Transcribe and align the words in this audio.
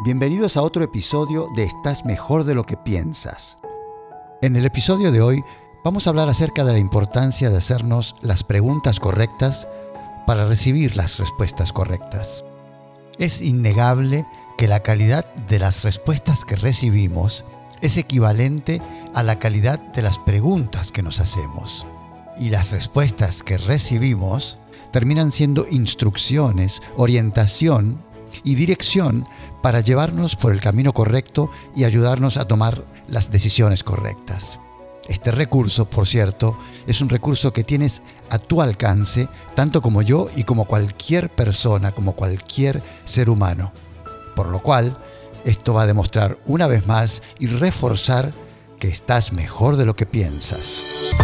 Bienvenidos 0.00 0.56
a 0.56 0.62
otro 0.62 0.84
episodio 0.84 1.48
de 1.56 1.64
Estás 1.64 2.04
mejor 2.04 2.44
de 2.44 2.54
lo 2.54 2.62
que 2.62 2.76
piensas. 2.76 3.58
En 4.40 4.54
el 4.54 4.64
episodio 4.64 5.10
de 5.10 5.20
hoy 5.20 5.42
vamos 5.84 6.06
a 6.06 6.10
hablar 6.10 6.28
acerca 6.28 6.62
de 6.62 6.70
la 6.70 6.78
importancia 6.78 7.50
de 7.50 7.56
hacernos 7.56 8.14
las 8.22 8.44
preguntas 8.44 9.00
correctas 9.00 9.66
para 10.24 10.46
recibir 10.46 10.94
las 10.94 11.18
respuestas 11.18 11.72
correctas. 11.72 12.44
Es 13.18 13.40
innegable 13.40 14.24
que 14.56 14.68
la 14.68 14.84
calidad 14.84 15.34
de 15.34 15.58
las 15.58 15.82
respuestas 15.82 16.44
que 16.44 16.54
recibimos 16.54 17.44
es 17.80 17.96
equivalente 17.96 18.80
a 19.14 19.24
la 19.24 19.40
calidad 19.40 19.80
de 19.80 20.02
las 20.02 20.20
preguntas 20.20 20.92
que 20.92 21.02
nos 21.02 21.18
hacemos. 21.18 21.88
Y 22.38 22.50
las 22.50 22.70
respuestas 22.70 23.42
que 23.42 23.58
recibimos 23.58 24.58
terminan 24.92 25.32
siendo 25.32 25.66
instrucciones, 25.68 26.82
orientación 26.96 28.06
y 28.44 28.54
dirección 28.54 29.26
para 29.62 29.80
llevarnos 29.80 30.36
por 30.36 30.52
el 30.52 30.60
camino 30.60 30.92
correcto 30.92 31.50
y 31.74 31.84
ayudarnos 31.84 32.36
a 32.36 32.46
tomar 32.46 32.84
las 33.06 33.30
decisiones 33.30 33.82
correctas. 33.82 34.60
Este 35.08 35.30
recurso, 35.30 35.88
por 35.88 36.06
cierto, 36.06 36.58
es 36.86 37.00
un 37.00 37.08
recurso 37.08 37.52
que 37.52 37.64
tienes 37.64 38.02
a 38.28 38.38
tu 38.38 38.60
alcance, 38.60 39.28
tanto 39.54 39.80
como 39.80 40.02
yo 40.02 40.28
y 40.36 40.44
como 40.44 40.66
cualquier 40.66 41.30
persona, 41.30 41.92
como 41.92 42.12
cualquier 42.12 42.82
ser 43.04 43.30
humano. 43.30 43.72
Por 44.36 44.48
lo 44.48 44.62
cual, 44.62 44.98
esto 45.44 45.72
va 45.72 45.82
a 45.82 45.86
demostrar 45.86 46.38
una 46.46 46.66
vez 46.66 46.86
más 46.86 47.22
y 47.38 47.46
reforzar 47.46 48.32
que 48.78 48.88
estás 48.88 49.32
mejor 49.32 49.76
de 49.76 49.86
lo 49.86 49.96
que 49.96 50.04
piensas. 50.04 51.16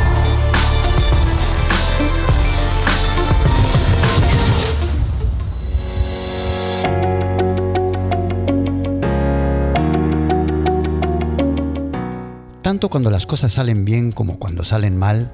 Cuando 12.91 13.11
las 13.11 13.27
cosas 13.27 13.55
salen 13.55 13.85
bien 13.85 14.13
como 14.13 14.39
cuando 14.39 14.63
salen 14.63 14.97
mal, 14.97 15.33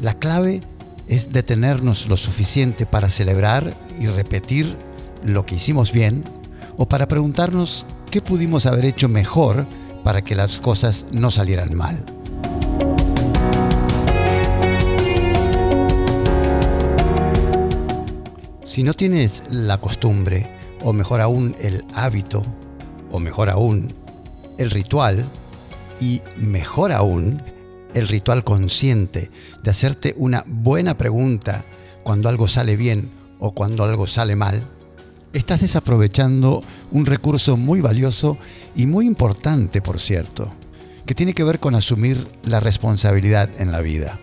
la 0.00 0.14
clave 0.14 0.60
es 1.08 1.30
detenernos 1.30 2.08
lo 2.08 2.16
suficiente 2.16 2.86
para 2.86 3.10
celebrar 3.10 3.76
y 4.00 4.06
repetir 4.06 4.76
lo 5.22 5.44
que 5.44 5.56
hicimos 5.56 5.92
bien 5.92 6.24
o 6.78 6.88
para 6.88 7.06
preguntarnos 7.06 7.86
qué 8.10 8.22
pudimos 8.22 8.66
haber 8.66 8.86
hecho 8.86 9.08
mejor 9.08 9.66
para 10.02 10.24
que 10.24 10.34
las 10.34 10.58
cosas 10.58 11.06
no 11.12 11.30
salieran 11.30 11.74
mal. 11.74 12.02
Si 18.64 18.82
no 18.82 18.94
tienes 18.94 19.44
la 19.50 19.78
costumbre, 19.78 20.50
o 20.82 20.92
mejor 20.92 21.20
aún 21.20 21.54
el 21.60 21.84
hábito, 21.94 22.42
o 23.10 23.20
mejor 23.20 23.50
aún 23.50 23.92
el 24.58 24.70
ritual, 24.70 25.26
y 26.00 26.22
mejor 26.36 26.92
aún, 26.92 27.42
el 27.94 28.08
ritual 28.08 28.44
consciente 28.44 29.30
de 29.62 29.70
hacerte 29.70 30.14
una 30.16 30.44
buena 30.46 30.96
pregunta 30.96 31.64
cuando 32.02 32.28
algo 32.28 32.48
sale 32.48 32.76
bien 32.76 33.10
o 33.38 33.52
cuando 33.52 33.84
algo 33.84 34.06
sale 34.06 34.36
mal, 34.36 34.66
estás 35.32 35.60
desaprovechando 35.60 36.62
un 36.90 37.06
recurso 37.06 37.56
muy 37.56 37.80
valioso 37.80 38.38
y 38.74 38.86
muy 38.86 39.06
importante, 39.06 39.82
por 39.82 39.98
cierto, 40.00 40.52
que 41.06 41.14
tiene 41.14 41.34
que 41.34 41.44
ver 41.44 41.60
con 41.60 41.74
asumir 41.74 42.28
la 42.44 42.60
responsabilidad 42.60 43.50
en 43.58 43.72
la 43.72 43.80
vida. 43.80 44.18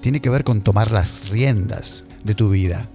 Tiene 0.00 0.20
que 0.20 0.30
ver 0.30 0.44
con 0.44 0.62
tomar 0.62 0.90
las 0.90 1.28
riendas 1.28 2.04
de 2.24 2.34
tu 2.34 2.50
vida. 2.50 2.88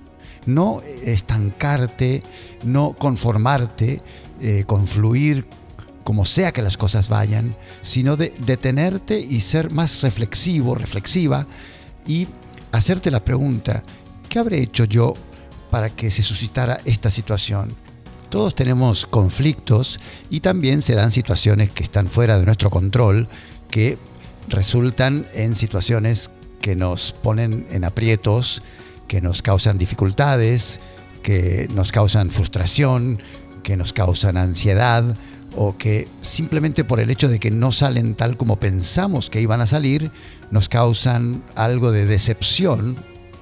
No 0.46 0.82
estancarte, 1.04 2.24
no 2.64 2.96
conformarte, 2.98 4.02
eh, 4.42 4.64
confluir 4.66 5.48
como 6.06 6.24
sea 6.24 6.52
que 6.52 6.62
las 6.62 6.78
cosas 6.78 7.10
vayan, 7.10 7.58
sino 7.82 8.16
de 8.16 8.32
detenerte 8.46 9.20
y 9.20 9.42
ser 9.42 9.72
más 9.72 10.04
reflexivo, 10.04 10.76
reflexiva 10.76 11.48
y 12.06 12.28
hacerte 12.72 13.10
la 13.10 13.26
pregunta, 13.26 13.84
¿qué 14.30 14.38
habré 14.38 14.62
hecho 14.62 14.86
yo 14.86 15.16
para 15.72 15.90
que 15.90 16.12
se 16.12 16.22
suscitara 16.22 16.78
esta 16.86 17.10
situación? 17.10 17.76
Todos 18.30 18.54
tenemos 18.54 19.08
conflictos 19.08 20.00
y 20.30 20.42
también 20.42 20.84
se 20.84 20.94
dan 20.94 21.12
situaciones 21.12 21.72
que 21.72 21.82
están 21.82 22.08
fuera 22.08 22.38
de 22.38 22.46
nuestro 22.46 22.70
control, 22.70 23.28
que 23.72 23.98
resultan 24.48 25.26
en 25.34 25.56
situaciones 25.56 26.30
que 26.62 26.76
nos 26.76 27.14
ponen 27.14 27.66
en 27.72 27.84
aprietos, 27.84 28.62
que 29.08 29.22
nos 29.22 29.42
causan 29.42 29.80
dificultades, 29.80 30.80
que 31.24 31.68
nos 31.74 31.92
causan 31.92 32.30
frustración, 32.30 33.20
que 33.64 33.76
nos 33.76 33.92
causan 33.92 34.38
ansiedad 34.38 35.18
o 35.56 35.78
que 35.78 36.08
simplemente 36.22 36.84
por 36.84 37.00
el 37.00 37.10
hecho 37.10 37.28
de 37.28 37.40
que 37.40 37.52
no 37.52 37.72
salen 37.72 38.16
tal 38.16 38.38
como 38.38 38.60
pensamos 38.60 39.30
que 39.30 39.42
iban 39.42 39.62
a 39.62 39.68
salir, 39.68 40.12
nos 40.52 40.70
causan 40.70 41.44
algo 41.56 41.92
de 41.92 42.06
decepción. 42.06 42.96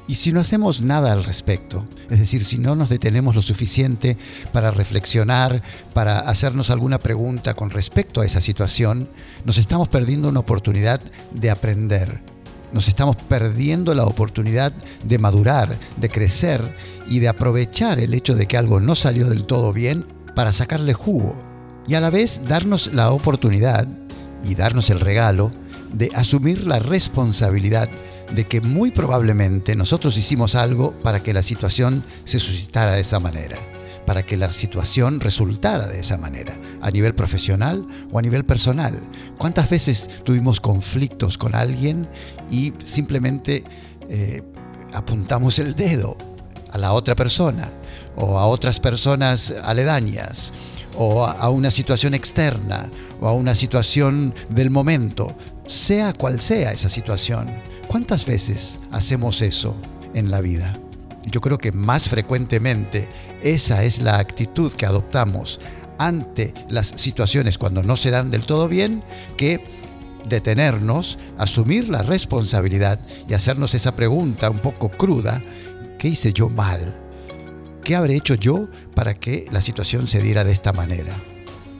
Y 0.07 0.16
si 0.16 0.34
no 0.34 0.41
hacemos 0.41 0.81
nada 0.81 1.13
al 1.13 1.24
respecto, 1.24 1.85
es 2.09 2.19
decir, 2.19 2.44
si 2.44 2.57
no 2.57 2.75
nos 2.75 2.90
detenemos 2.90 3.35
lo 3.35 3.41
suficiente 3.41 4.18
para 4.51 4.69
reflexionar, 4.69 5.63
para 5.94 6.19
hacernos 6.19 6.69
alguna 6.69 7.00
pregunta 7.00 7.53
con 7.53 7.69
respecto 7.69 8.22
a 8.22 8.25
esa 8.25 8.41
situación, 8.41 9.07
nos 9.45 9.57
estamos 9.57 9.88
perdiendo 9.88 10.28
una 10.28 10.41
oportunidad 10.41 11.01
de 11.31 11.50
aprender. 11.50 12.22
Nos 12.74 12.88
estamos 12.88 13.16
perdiendo 13.16 13.94
la 13.94 14.03
oportunidad 14.03 14.74
de 15.06 15.19
madurar, 15.19 15.78
de 15.97 16.09
crecer 16.09 16.75
y 17.07 17.19
de 17.19 17.30
aprovechar 17.30 18.00
el 18.00 18.13
hecho 18.13 18.35
de 18.35 18.47
que 18.47 18.57
algo 18.57 18.80
no 18.80 18.95
salió 18.95 19.30
del 19.30 19.45
todo 19.45 19.72
bien 19.72 20.06
para 20.35 20.51
sacarle 20.51 20.94
jugo 20.94 21.53
y 21.88 21.95
a 21.95 22.01
la 22.01 22.09
vez 22.09 22.41
darnos 22.47 22.94
la 22.94 23.11
oportunidad 23.11 23.88
y 24.44 24.55
darnos 24.55 24.89
el 24.89 24.99
regalo 24.99 25.51
de 25.94 26.09
asumir 26.16 26.66
la 26.66 26.79
responsabilidad 26.79 27.89
de 28.33 28.45
que 28.45 28.61
muy 28.61 28.91
probablemente 28.91 29.75
nosotros 29.75 30.17
hicimos 30.17 30.55
algo 30.55 30.91
para 31.03 31.21
que 31.21 31.33
la 31.33 31.41
situación 31.41 32.03
se 32.23 32.39
suscitara 32.39 32.94
de 32.94 33.01
esa 33.01 33.19
manera, 33.19 33.57
para 34.07 34.23
que 34.23 34.38
la 34.38 34.51
situación 34.51 35.19
resultara 35.19 35.88
de 35.88 35.99
esa 35.99 36.17
manera, 36.17 36.57
a 36.81 36.89
nivel 36.89 37.13
profesional 37.13 37.85
o 38.11 38.17
a 38.17 38.21
nivel 38.21 38.44
personal. 38.44 39.00
¿Cuántas 39.38 39.69
veces 39.69 40.09
tuvimos 40.23 40.59
conflictos 40.59 41.38
con 41.38 41.53
alguien 41.53 42.09
y 42.50 42.73
simplemente 42.85 43.63
eh, 44.09 44.41
apuntamos 44.94 45.59
el 45.59 45.75
dedo 45.75 46.17
a 46.71 46.77
la 46.77 46.94
otra 46.94 47.15
persona 47.15 47.69
o 48.15 48.39
a 48.39 48.47
otras 48.47 48.79
personas 48.79 49.53
aledañas? 49.63 50.53
O 50.98 51.26
a 51.26 51.50
una 51.50 51.72
situación 51.72 52.14
externa 52.14 52.90
o 53.20 53.28
a 53.28 53.34
una 53.34 53.56
situación 53.56 54.34
del 54.50 54.70
momento, 54.70 55.36
sea 55.66 56.14
cual 56.14 56.40
sea 56.40 56.72
esa 56.72 56.90
situación. 56.90 57.50
¿Cuántas 57.88 58.26
veces 58.26 58.80
hacemos 58.92 59.42
eso 59.42 59.76
en 60.14 60.31
la 60.31 60.42
vida? 60.42 60.74
Yo 61.26 61.42
creo 61.42 61.58
que 61.58 61.72
más 61.72 62.09
frecuentemente 62.09 63.08
esa 63.42 63.84
es 63.84 64.00
la 64.00 64.18
actitud 64.20 64.72
que 64.74 64.86
adoptamos 64.86 65.59
ante 65.98 66.54
las 66.70 66.88
situaciones 66.88 67.58
cuando 67.58 67.84
no 67.84 67.96
se 67.96 68.12
dan 68.12 68.30
del 68.31 68.46
todo 68.46 68.68
bien 68.68 69.04
que 69.38 69.64
detenernos, 70.28 71.20
asumir 71.38 71.90
la 71.90 72.02
responsabilidad 72.02 73.00
y 73.28 73.34
hacernos 73.34 73.74
esa 73.74 73.96
pregunta 73.96 74.50
un 74.50 74.60
poco 74.60 74.90
cruda, 74.90 75.42
¿qué 75.98 76.10
hice 76.10 76.34
yo 76.34 76.50
mal? 76.50 77.03
¿Qué 77.83 77.95
habré 77.97 78.16
hecho 78.16 78.35
yo 78.35 78.69
para 78.95 79.13
que 79.13 79.45
la 79.51 79.61
situación 79.61 80.07
se 80.07 80.21
diera 80.21 80.44
de 80.45 80.53
esta 80.53 80.71
manera? 80.71 81.13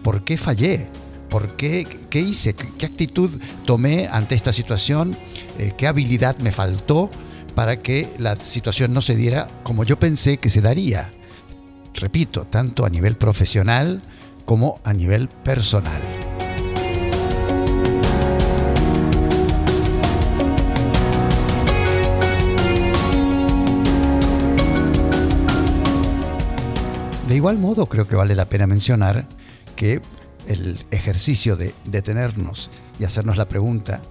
¿Por 0.04 0.26
qué 0.26 0.38
fallé? 0.38 0.90
¿Por 1.30 1.56
qué, 1.56 1.88
qué 2.10 2.20
hice? 2.20 2.54
¿Qué 2.54 2.86
actitud 2.86 3.32
tomé 3.66 4.08
ante 4.12 4.36
esta 4.36 4.52
situación? 4.52 5.16
Eh, 5.58 5.74
¿Qué 5.78 5.88
habilidad 5.88 6.38
me 6.40 6.52
faltó 6.52 7.10
para 7.56 7.78
que 7.78 8.10
la 8.18 8.36
situación 8.36 8.94
no 8.94 9.02
se 9.02 9.16
diera 9.16 9.48
como 9.64 9.86
yo 9.86 9.98
pensé 9.98 10.38
que 10.38 10.50
se 10.50 10.62
daría? 10.62 11.10
Repito, 11.94 12.46
tanto 12.46 12.86
a 12.86 12.90
nivel 12.90 13.16
profesional 13.16 14.02
como 14.46 14.82
a 14.84 14.94
nivel 14.94 15.30
personal. 15.30 16.13
De 27.34 27.38
igual 27.38 27.58
modo, 27.58 27.88
creo 27.88 28.08
que 28.08 28.16
vale 28.16 28.36
la 28.36 28.48
pena 28.48 28.68
mencionar 28.68 29.28
que 29.76 30.02
el 30.46 30.78
ejercicio 30.92 31.56
de 31.56 31.74
detenernos 31.84 32.70
y 33.00 33.06
hacernos 33.06 33.38
la 33.38 33.48
pregunta 33.48 34.02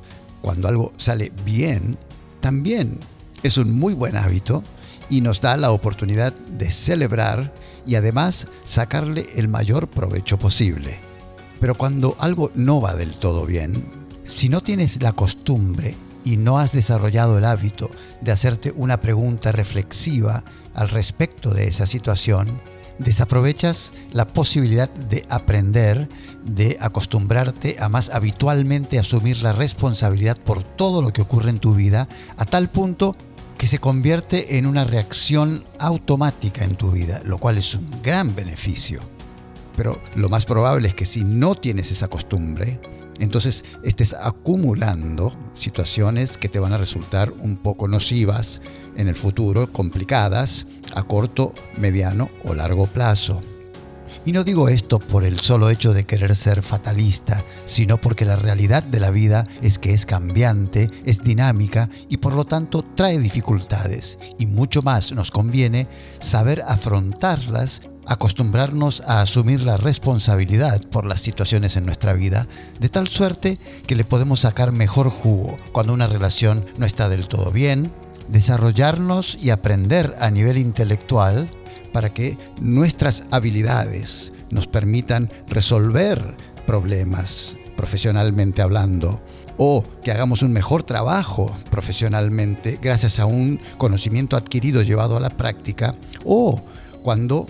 cuando 0.41 0.67
algo 0.67 0.91
sale 0.97 1.31
bien, 1.45 1.97
también 2.41 2.99
es 3.45 3.59
un 3.59 3.79
muy 3.79 3.95
buen 3.95 4.17
hábito 4.17 4.65
y 5.09 5.21
nos 5.21 5.41
da 5.41 5.57
la 5.57 5.71
oportunidad 5.71 6.33
de 6.33 6.73
celebrar 6.73 7.55
y 7.87 7.95
además 7.95 8.49
sacarle 8.65 9.25
el 9.37 9.47
mayor 9.47 9.87
provecho 9.87 10.37
posible. 10.37 10.99
Pero 11.61 11.77
cuando 11.77 12.17
algo 12.19 12.51
no 12.57 12.81
va 12.81 12.97
del 12.97 13.19
todo 13.19 13.47
bien, 13.47 13.85
si 14.25 14.49
no 14.49 14.63
tienes 14.63 15.01
la 15.01 15.13
costumbre 15.13 15.95
y 16.25 16.39
no 16.39 16.59
has 16.59 16.73
desarrollado 16.73 17.39
el 17.39 17.45
hábito 17.45 17.89
de 18.21 18.33
hacerte 18.33 18.73
una 18.75 19.01
pregunta 19.01 19.53
reflexiva 19.53 20.43
al 20.75 20.89
respecto 20.89 21.55
de 21.55 21.69
esa 21.69 21.87
situación, 21.87 22.72
desaprovechas 23.03 23.93
la 24.11 24.27
posibilidad 24.27 24.89
de 24.89 25.27
aprender, 25.29 26.09
de 26.45 26.77
acostumbrarte 26.81 27.77
a 27.79 27.89
más 27.89 28.11
habitualmente 28.11 28.99
asumir 28.99 29.43
la 29.43 29.53
responsabilidad 29.53 30.39
por 30.39 30.63
todo 30.63 31.03
lo 31.03 31.13
que 31.13 31.23
ocurre 31.23 31.51
en 31.51 31.59
tu 31.59 31.75
vida, 31.75 32.09
a 32.37 32.45
tal 32.45 32.71
punto 32.71 33.15
que 33.59 33.67
se 33.67 33.79
convierte 33.79 34.59
en 34.59 34.67
una 34.67 34.85
reacción 34.85 35.65
automática 35.79 36.65
en 36.65 36.77
tu 36.77 36.91
vida, 36.91 37.21
lo 37.25 37.39
cual 37.39 37.59
es 37.59 37.75
un 37.75 37.89
gran 38.03 38.35
beneficio. 38.35 39.01
Pero 39.77 40.01
lo 40.17 40.29
más 40.29 40.47
probable 40.47 40.89
es 40.89 40.95
que 40.95 41.05
si 41.05 41.25
no 41.25 41.55
tienes 41.55 41.91
esa 41.91 42.09
costumbre, 42.09 42.81
entonces 43.19 43.65
estés 43.83 44.15
acumulando 44.15 45.33
situaciones 45.55 46.39
que 46.39 46.49
te 46.49 46.59
van 46.59 46.73
a 46.73 46.79
resultar 46.79 47.33
un 47.41 47.57
poco 47.57 47.89
nocivas 47.89 48.63
en 48.97 49.09
el 49.09 49.15
futuro, 49.15 49.73
complicadas, 49.73 50.67
a 50.95 51.03
corto, 51.03 51.53
mediano 51.79 52.31
o 52.45 52.55
largo 52.55 52.87
plazo. 52.87 53.41
Y 54.25 54.33
no 54.33 54.45
digo 54.45 54.69
esto 54.69 55.01
por 55.01 55.25
el 55.25 55.41
solo 55.41 55.69
hecho 55.69 55.93
de 55.93 56.05
querer 56.05 56.37
ser 56.37 56.63
fatalista, 56.63 57.45
sino 57.67 58.01
porque 58.01 58.25
la 58.25 58.37
realidad 58.37 58.83
de 58.85 59.01
la 59.01 59.11
vida 59.11 59.49
es 59.63 59.79
que 59.79 59.95
es 59.95 60.07
cambiante, 60.07 60.91
es 61.05 61.23
dinámica 61.23 61.89
y 62.09 62.19
por 62.19 62.35
lo 62.35 62.45
tanto 62.45 62.85
trae 62.95 63.19
dificultades. 63.19 64.19
Y 64.39 64.47
mucho 64.47 64.83
más 64.83 65.13
nos 65.13 65.33
conviene 65.33 65.89
saber 66.21 66.63
afrontarlas 66.63 67.83
acostumbrarnos 68.07 69.03
a 69.03 69.21
asumir 69.21 69.63
la 69.63 69.77
responsabilidad 69.77 70.81
por 70.91 71.07
las 71.07 71.21
situaciones 71.21 71.77
en 71.77 71.87
nuestra 71.87 72.13
vida, 72.15 72.47
de 72.81 72.89
tal 72.89 73.09
suerte 73.09 73.59
que 73.87 73.97
le 73.97 74.05
podemos 74.05 74.41
sacar 74.41 74.73
mejor 74.73 75.11
jugo 75.11 75.57
cuando 75.73 75.93
una 75.93 76.07
relación 76.07 76.65
no 76.79 76.87
está 76.87 77.09
del 77.09 77.29
todo 77.29 77.53
bien, 77.53 77.93
desarrollarnos 78.29 79.39
y 79.41 79.51
aprender 79.51 80.15
a 80.21 80.31
nivel 80.31 80.59
intelectual 80.59 81.51
para 81.93 82.13
que 82.13 82.39
nuestras 82.61 83.25
habilidades 83.31 84.33
nos 84.51 84.67
permitan 84.67 85.31
resolver 85.49 86.35
problemas 86.67 87.57
profesionalmente 87.77 88.63
hablando 88.63 89.21
o 89.57 89.83
que 90.03 90.13
hagamos 90.13 90.43
un 90.43 90.53
mejor 90.53 90.83
trabajo 90.83 91.55
profesionalmente 91.71 92.79
gracias 92.81 93.19
a 93.21 93.27
un 93.27 93.61
conocimiento 93.79 94.37
adquirido 94.37 94.83
llevado 94.83 95.17
a 95.17 95.21
la 95.21 95.31
práctica 95.31 95.95
o 96.25 96.63
cuando 97.03 97.47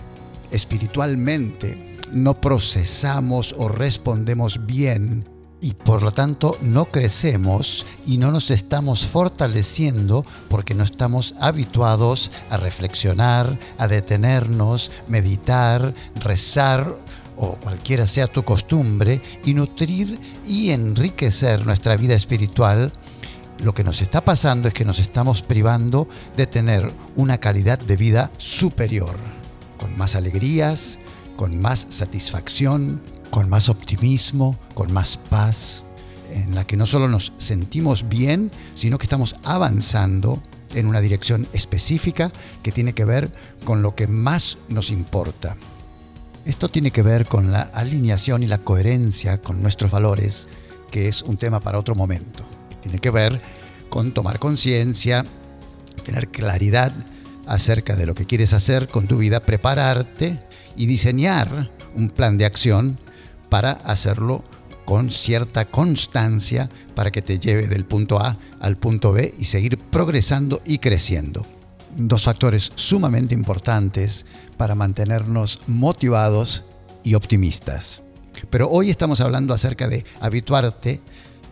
espiritualmente 0.52 1.98
no 2.12 2.40
procesamos 2.40 3.54
o 3.58 3.68
respondemos 3.68 4.66
bien 4.66 5.28
y 5.60 5.74
por 5.74 6.02
lo 6.02 6.12
tanto 6.12 6.58
no 6.60 6.86
crecemos 6.86 7.86
y 8.04 8.18
no 8.18 8.32
nos 8.32 8.50
estamos 8.50 9.06
fortaleciendo 9.06 10.24
porque 10.48 10.74
no 10.74 10.82
estamos 10.82 11.34
habituados 11.40 12.32
a 12.50 12.56
reflexionar, 12.56 13.58
a 13.78 13.86
detenernos, 13.86 14.90
meditar, 15.06 15.94
rezar 16.16 16.96
o 17.36 17.56
cualquiera 17.56 18.06
sea 18.06 18.26
tu 18.26 18.42
costumbre 18.44 19.22
y 19.44 19.54
nutrir 19.54 20.18
y 20.46 20.70
enriquecer 20.70 21.64
nuestra 21.64 21.96
vida 21.96 22.14
espiritual. 22.14 22.92
Lo 23.62 23.72
que 23.72 23.84
nos 23.84 24.02
está 24.02 24.24
pasando 24.24 24.66
es 24.66 24.74
que 24.74 24.84
nos 24.84 24.98
estamos 24.98 25.42
privando 25.42 26.08
de 26.36 26.48
tener 26.48 26.92
una 27.14 27.38
calidad 27.38 27.78
de 27.78 27.96
vida 27.96 28.32
superior 28.36 29.41
con 29.82 29.98
más 29.98 30.14
alegrías, 30.14 31.00
con 31.34 31.60
más 31.60 31.88
satisfacción, 31.90 33.02
con 33.32 33.50
más 33.50 33.68
optimismo, 33.68 34.56
con 34.74 34.92
más 34.92 35.16
paz, 35.16 35.82
en 36.30 36.54
la 36.54 36.64
que 36.64 36.76
no 36.76 36.86
solo 36.86 37.08
nos 37.08 37.32
sentimos 37.38 38.08
bien, 38.08 38.52
sino 38.76 38.96
que 38.96 39.06
estamos 39.06 39.34
avanzando 39.42 40.40
en 40.72 40.86
una 40.86 41.00
dirección 41.00 41.48
específica 41.52 42.30
que 42.62 42.70
tiene 42.70 42.92
que 42.92 43.04
ver 43.04 43.32
con 43.64 43.82
lo 43.82 43.96
que 43.96 44.06
más 44.06 44.56
nos 44.68 44.92
importa. 44.92 45.56
Esto 46.44 46.68
tiene 46.68 46.92
que 46.92 47.02
ver 47.02 47.26
con 47.26 47.50
la 47.50 47.62
alineación 47.62 48.44
y 48.44 48.46
la 48.46 48.58
coherencia 48.58 49.42
con 49.42 49.62
nuestros 49.62 49.90
valores, 49.90 50.46
que 50.92 51.08
es 51.08 51.22
un 51.22 51.36
tema 51.36 51.58
para 51.58 51.80
otro 51.80 51.96
momento. 51.96 52.44
Tiene 52.82 53.00
que 53.00 53.10
ver 53.10 53.42
con 53.88 54.14
tomar 54.14 54.38
conciencia, 54.38 55.24
tener 56.04 56.28
claridad 56.28 56.94
acerca 57.52 57.96
de 57.96 58.06
lo 58.06 58.14
que 58.14 58.24
quieres 58.24 58.54
hacer 58.54 58.88
con 58.88 59.06
tu 59.06 59.18
vida, 59.18 59.44
prepararte 59.44 60.38
y 60.74 60.86
diseñar 60.86 61.70
un 61.94 62.08
plan 62.08 62.38
de 62.38 62.46
acción 62.46 62.98
para 63.50 63.72
hacerlo 63.72 64.42
con 64.86 65.10
cierta 65.10 65.66
constancia 65.66 66.70
para 66.94 67.10
que 67.10 67.20
te 67.20 67.38
lleve 67.38 67.66
del 67.66 67.84
punto 67.84 68.18
A 68.20 68.38
al 68.58 68.78
punto 68.78 69.12
B 69.12 69.34
y 69.38 69.44
seguir 69.44 69.76
progresando 69.76 70.62
y 70.64 70.78
creciendo. 70.78 71.44
Dos 71.94 72.24
factores 72.24 72.72
sumamente 72.74 73.34
importantes 73.34 74.24
para 74.56 74.74
mantenernos 74.74 75.60
motivados 75.66 76.64
y 77.04 77.14
optimistas. 77.14 78.00
Pero 78.48 78.70
hoy 78.70 78.88
estamos 78.88 79.20
hablando 79.20 79.52
acerca 79.52 79.88
de 79.88 80.06
habituarte 80.20 81.02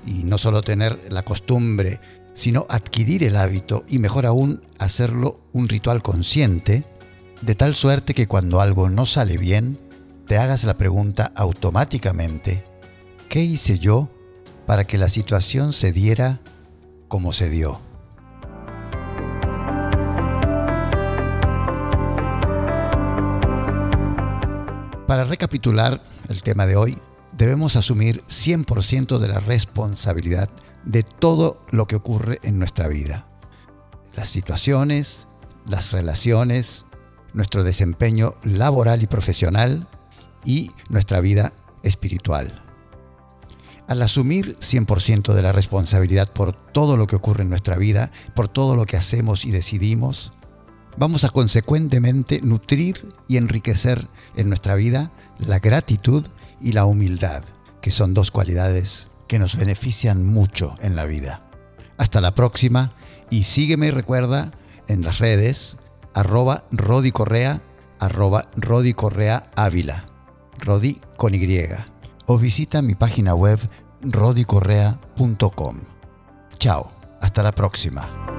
y 0.06 0.24
no 0.24 0.38
solo 0.38 0.62
tener 0.62 0.98
la 1.10 1.22
costumbre 1.22 2.00
sino 2.40 2.64
adquirir 2.70 3.22
el 3.22 3.36
hábito 3.36 3.84
y 3.86 3.98
mejor 3.98 4.24
aún 4.24 4.62
hacerlo 4.78 5.42
un 5.52 5.68
ritual 5.68 6.00
consciente, 6.00 6.86
de 7.42 7.54
tal 7.54 7.74
suerte 7.74 8.14
que 8.14 8.26
cuando 8.26 8.62
algo 8.62 8.88
no 8.88 9.04
sale 9.04 9.36
bien, 9.36 9.78
te 10.26 10.38
hagas 10.38 10.64
la 10.64 10.78
pregunta 10.78 11.32
automáticamente, 11.36 12.64
¿qué 13.28 13.42
hice 13.42 13.78
yo 13.78 14.08
para 14.64 14.86
que 14.86 14.96
la 14.96 15.10
situación 15.10 15.74
se 15.74 15.92
diera 15.92 16.40
como 17.08 17.34
se 17.34 17.50
dio? 17.50 17.78
Para 25.06 25.24
recapitular 25.24 26.02
el 26.30 26.42
tema 26.42 26.64
de 26.64 26.76
hoy, 26.76 26.96
debemos 27.36 27.76
asumir 27.76 28.24
100% 28.28 29.18
de 29.18 29.28
la 29.28 29.40
responsabilidad 29.40 30.48
de 30.84 31.02
todo 31.02 31.64
lo 31.70 31.86
que 31.86 31.96
ocurre 31.96 32.38
en 32.42 32.58
nuestra 32.58 32.88
vida. 32.88 33.26
Las 34.14 34.28
situaciones, 34.28 35.28
las 35.66 35.92
relaciones, 35.92 36.86
nuestro 37.32 37.64
desempeño 37.64 38.34
laboral 38.42 39.02
y 39.02 39.06
profesional 39.06 39.88
y 40.44 40.70
nuestra 40.88 41.20
vida 41.20 41.52
espiritual. 41.82 42.64
Al 43.86 44.02
asumir 44.02 44.56
100% 44.56 45.34
de 45.34 45.42
la 45.42 45.52
responsabilidad 45.52 46.32
por 46.32 46.52
todo 46.52 46.96
lo 46.96 47.06
que 47.06 47.16
ocurre 47.16 47.42
en 47.42 47.50
nuestra 47.50 47.76
vida, 47.76 48.12
por 48.34 48.48
todo 48.48 48.76
lo 48.76 48.86
que 48.86 48.96
hacemos 48.96 49.44
y 49.44 49.50
decidimos, 49.50 50.32
vamos 50.96 51.24
a 51.24 51.30
consecuentemente 51.30 52.40
nutrir 52.40 53.08
y 53.26 53.36
enriquecer 53.36 54.08
en 54.36 54.48
nuestra 54.48 54.76
vida 54.76 55.10
la 55.38 55.58
gratitud 55.58 56.26
y 56.60 56.72
la 56.72 56.84
humildad, 56.84 57.42
que 57.80 57.90
son 57.90 58.14
dos 58.14 58.30
cualidades 58.30 59.10
que 59.30 59.38
nos 59.38 59.54
benefician 59.54 60.26
mucho 60.26 60.74
en 60.80 60.96
la 60.96 61.04
vida. 61.04 61.44
Hasta 61.98 62.20
la 62.20 62.34
próxima 62.34 62.90
y 63.30 63.44
sígueme 63.44 63.86
y 63.86 63.90
recuerda 63.92 64.50
en 64.88 65.02
las 65.02 65.20
redes 65.20 65.76
arroba 66.14 66.64
Rodi 66.72 67.12
Correa, 67.12 67.60
arroba 68.00 68.48
Rodi 68.56 68.92
Correa 68.92 69.48
Ávila, 69.54 70.04
Rodi 70.58 71.00
con 71.16 71.32
Y, 71.32 71.48
o 72.26 72.38
visita 72.38 72.82
mi 72.82 72.96
página 72.96 73.36
web 73.36 73.60
rodicorrea.com. 74.02 75.80
Chao, 76.58 76.90
hasta 77.20 77.44
la 77.44 77.52
próxima. 77.52 78.29